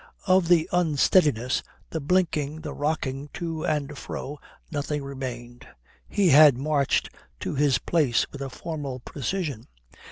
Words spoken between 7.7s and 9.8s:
place with a formal precision.